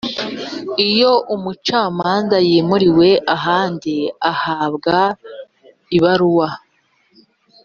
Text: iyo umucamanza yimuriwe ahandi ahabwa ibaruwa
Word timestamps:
iyo 0.89 1.13
umucamanza 1.35 2.37
yimuriwe 2.49 3.09
ahandi 3.35 3.95
ahabwa 4.31 4.97
ibaruwa 5.97 6.49